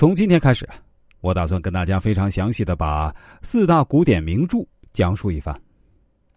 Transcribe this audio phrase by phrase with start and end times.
[0.00, 0.66] 从今天开始，
[1.20, 4.56] 我打算跟大家非常详细的把四大古典名著
[4.92, 5.54] 讲述一番。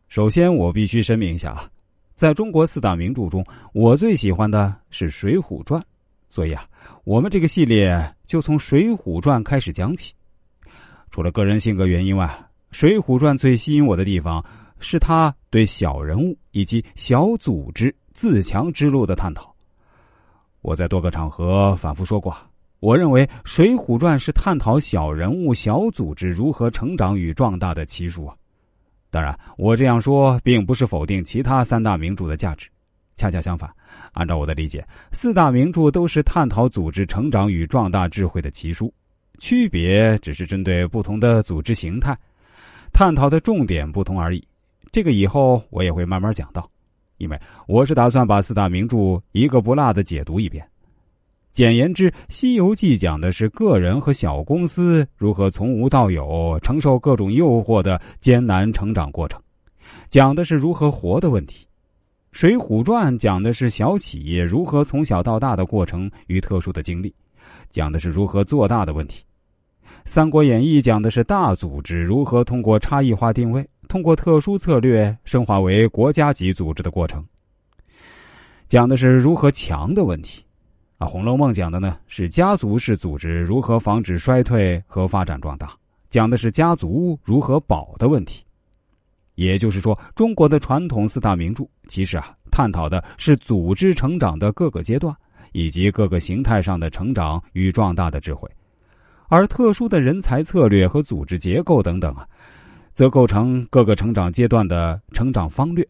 [0.10, 1.70] 首先，我必须声明一下啊，
[2.14, 3.42] 在中国四大名著中，
[3.74, 5.80] 我最喜欢的是《水浒传》，
[6.28, 6.66] 所以啊，
[7.06, 10.14] 我们这个系列就从《水浒传》开始讲起。
[11.10, 12.26] 除了个人性格原因外，
[12.78, 14.44] 《水浒传》最吸引我的地方
[14.82, 19.56] 是他对小人物以及小组织自强之路的探讨。
[20.60, 22.36] 我在多个场合反复说过。
[22.84, 28.36] 我认为《水浒传》是探讨小人物、小组织如何成长与壮大的奇书啊。
[29.10, 32.68] 当然，我这样说并不是否定其他三大名著的价值，
[33.16, 33.74] 恰恰相反。
[34.12, 38.94] 按照我的理解，四大名著都是探讨组织成长与壮大智慧的奇书，
[39.40, 42.14] 区别只是针对不同的组织形态，
[42.92, 44.46] 探讨的重点不同而已。
[44.92, 46.70] 这个以后我也会慢慢讲到，
[47.16, 50.68] 因为我是打算把四大名著一个不落的解读一遍。
[51.54, 59.40] 简言之，《西游记》讲的是个人和小公司如何从无到有、承受各种诱惑的艰难成长过程，
[60.10, 61.64] 讲的是如何活的问题；
[62.32, 67.14] 《水浒传》讲的是小企业如何从小到大的过程与特殊的经历，
[67.70, 69.22] 讲的是如何做大的问题；
[70.06, 77.24] 《三国演义》讲的是大组织如何通过差异化定位、通过特殊策略升华为国家级组织的过程，
[78.68, 80.42] 讲的是如何强的问题。
[81.06, 85.72] 《红楼梦》讲的呢是家族式组织如何防止衰退和发展壮大，
[86.10, 88.44] 讲的是家族如何保的问题。
[89.36, 95.16] 也就是说，中国的传统四大名著其实啊，探讨的是组织成长的各个阶段
[95.54, 98.48] 以及各个形态上的成长与壮大的智慧，
[99.30, 102.28] 而特殊的人才策略和组织结构等等啊，
[102.94, 105.88] 则构成各个成长阶段的成长方略。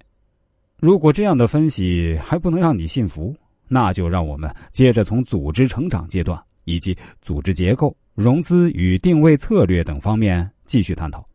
[0.79, 3.35] 如果这样的分析还不能让你信服。
[3.73, 11.27] 那就让我们接着从组织成长阶段以及组织结构、融资与定位策略等方面继续探讨。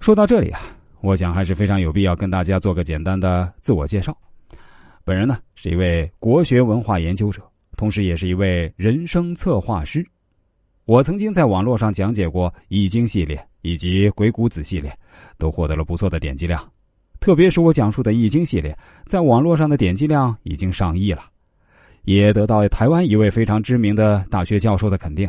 [0.00, 0.60] 说到这里啊，
[1.02, 4.16] 我想还是非常有必要跟大家做个简单的自我介绍。
[5.04, 7.42] 本人呢是一位国学文化研究者，
[7.76, 10.02] 同时也是一位人生策划师。
[10.86, 14.90] 我曾经在网络上讲解过《易经》系列以及《鬼谷子》系列，
[15.36, 16.66] 都获得了不错的点击量。
[17.24, 18.76] 特别是我讲述的《易经》系列，
[19.06, 21.22] 在网络上的点击量已经上亿了，
[22.02, 25.26] 也得到台湾一位非常知名的大学教授的肯定。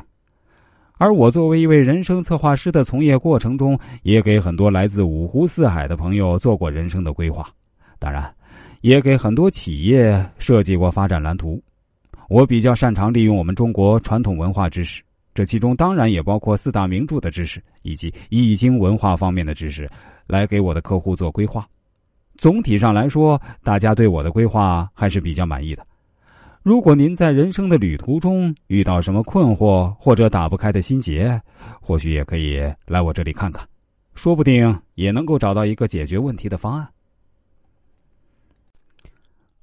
[0.97, 7.47] 而我作为一位人生策划师的从业过程中，也给很多来自五湖四海的朋友做过人生的规划，
[7.97, 8.29] 当然，
[8.81, 11.63] 也给很多企业设计过发展蓝图。
[12.27, 15.01] 我比较擅长利用我们中国传统文化知识，
[15.33, 19.89] 这其中当然也包括四大名著的知识以及《易经》文化方面的知识，
[20.27, 21.66] 来给我的客户做规划。
[22.38, 25.85] 总体上来说，大家对我的规划还是比较满意的。
[26.63, 31.40] 如果您在人生的旅途中遇到什么困惑或者打不开的心结，
[31.79, 33.63] 或许也可以来我这里看看，
[34.16, 36.88] 说不定也能够找到一个解决问题的方案。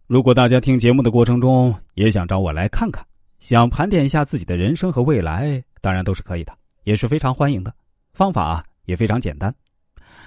[0.06, 3.04] 如果大家听节目的过程中也想找我来看看，
[3.38, 6.52] 想盘点一下自己的人生和未来，当然都是可以的，
[6.84, 7.74] 也是非常欢迎的。
[8.12, 9.52] 方法也非常简单，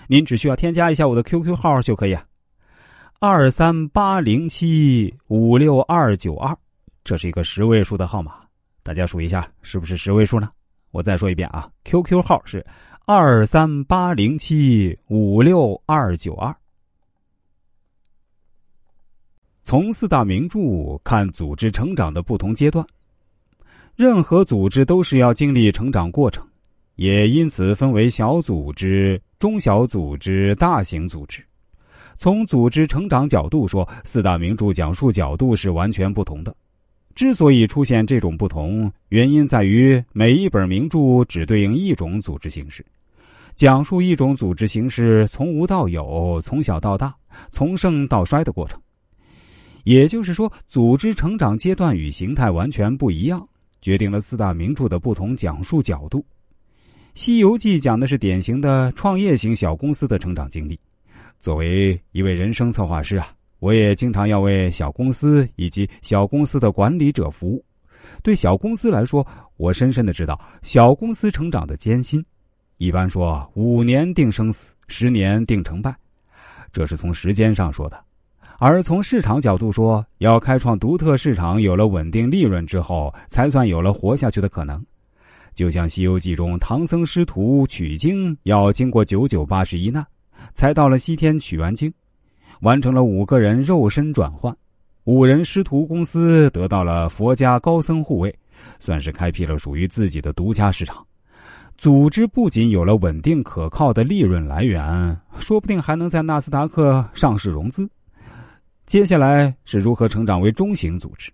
[0.07, 2.25] 您只需要添加一下我的 QQ 号就可以啊。
[3.27, 6.55] 二三八零七五六二九二，
[7.03, 8.35] 这是一个十位数的号码，
[8.83, 10.51] 大家数一下是不是十位数呢？
[10.91, 12.63] 我再说一遍啊，QQ 号是
[13.07, 16.55] 二三八零七五六二九二。
[19.63, 22.85] 从四大名著看组织成长的不同阶段，
[23.95, 26.47] 任何组织都是要经历成长过程，
[26.93, 31.43] 也因此分为小组织、中小组织、大型组织。
[32.17, 36.55] 从组织成长角度说，四大名著讲述角度是完全不同的。
[37.13, 42.85] 之所以出现这种不同，原因在于每一本名著只对应一种组织形式，
[43.55, 47.15] 讲述一种组织形式从无到有、从小到大、
[47.51, 48.77] 从盛到衰的过程。
[49.85, 53.47] 也就是说，组织成长阶段与形态完全不一样，
[53.81, 56.19] 决定了四大名著的不同讲述角度。
[57.13, 60.77] 《西游记》讲的是典型的创业型小公司的成长经历。
[61.45, 63.27] 作为一位人生策划师啊，
[63.59, 67.63] 我也经常要为小公司以及小公司的管理者服务。
[68.23, 69.23] 对小公司来说，
[69.55, 72.25] 我深深的知道小公司成长的艰辛。
[72.77, 75.95] 一般说，五年定生死，十年定成败，
[76.73, 77.97] 这是从时间上说的；
[78.57, 84.83] 而从市场角度说，要开创独特市场，有了稳定利润之后，才算有了活下去的可能。
[85.53, 90.03] 就像《西游记》中唐僧师徒取经要经过九九八十一难。
[90.53, 91.91] 才到了西天取完经，
[92.61, 94.55] 完成了五个人肉身转换，
[95.03, 98.33] 五人师徒公司得到了佛家高僧护卫，
[98.79, 101.05] 算是开辟了属于自己的独家市场。
[101.77, 107.89] 组织不仅有了稳定可靠的利润来源，说不定还能在纳斯达克上市融资。
[108.85, 111.29] 接下来是如何成长为中型组织？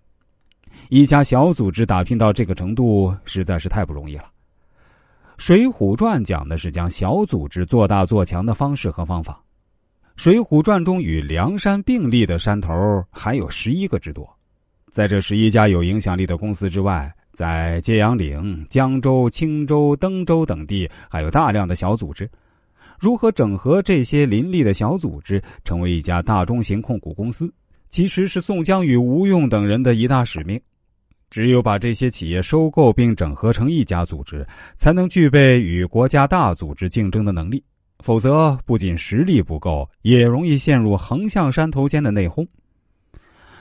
[0.88, 4.24] 一家小组织打拼到这个程度，实在是太不容易了。
[5.44, 9.42] 《水浒传》讲的是将小组织做大做强的方式和方法。
[10.14, 12.72] 《水浒传》中与梁山并立的山头
[13.10, 14.24] 还有十一个之多，
[14.92, 22.30] 在这十一家有影响力的公司之外，在揭阳岭、江州、青州、登州等地还有大量的小组织。
[23.00, 27.52] 如何整合这些林立的小组织，成为一家大中型控股公司，
[27.90, 30.60] 其实是宋江与吴用等人的一大使命。
[31.32, 34.46] 只有把这些企业收购并整合成一家组织，
[34.76, 37.64] 才能具备与国家大组织竞争的能力。
[38.00, 42.44] 否则，不仅实力不够，也容易陷入横向山头间的内讧。《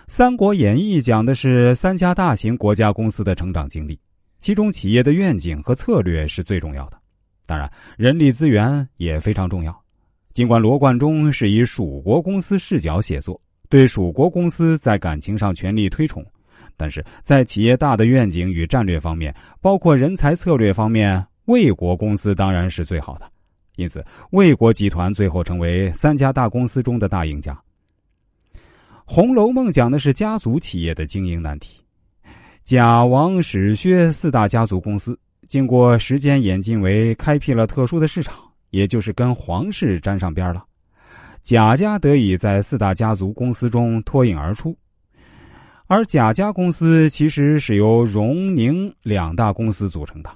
[0.05, 3.97] 三国演义》讲的是三家大型国家公司的成长经历，
[4.41, 6.97] 其中企业的愿景和策略是最重要的，
[7.45, 9.73] 当然，人力资源也非常重要。
[10.33, 13.39] 尽管罗贯中是以蜀国公司视角写作，
[13.69, 16.21] 对蜀国公司在感情上全力推崇。
[16.81, 19.31] 但是在企业大的愿景与战略方面，
[19.61, 23.31] 包括人才策略方面，魏国公司当然是最好的。
[23.75, 27.53] 因此，魏国集团最后成为三家大公司中的大赢家。
[29.05, 31.79] 《红楼梦》讲的是家族企业的经营难题。
[32.63, 35.15] 贾王史薛四大家族公司，
[35.47, 38.39] 经过时间演进为开辟了特殊的市场，
[38.71, 40.65] 也就是跟皇室沾上边了。
[41.43, 44.75] 贾家得以在四大家族公司中脱颖而出。
[45.91, 50.31] 而贾家公司其实是由荣宁两大公司组成的，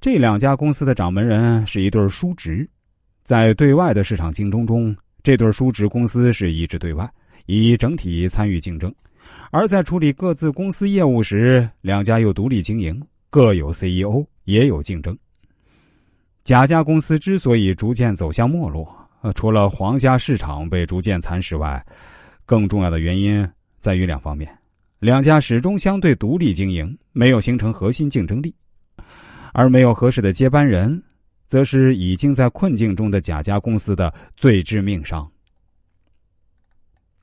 [0.00, 2.68] 这两家公司的掌门人是一对叔侄，
[3.22, 4.92] 在对外的市场竞争中，
[5.22, 7.08] 这对叔侄公司是一致对外，
[7.46, 8.90] 以整体参与竞争；
[9.52, 13.00] 而在处理各自公司业务时，两家又独立经营，
[13.30, 15.16] 各有 CEO，也有竞争。
[16.42, 18.92] 贾家公司之所以逐渐走向没落，
[19.36, 21.80] 除了皇家市场被逐渐蚕食外，
[22.44, 23.48] 更重要的原因
[23.78, 24.52] 在于两方面。
[25.00, 28.54] 两家始终相对独立经营，没有形成核心竞争力，
[29.54, 31.02] 而没有合适的接班人，
[31.46, 35.26] 则是已经在困境中的贾家公司的最致命伤。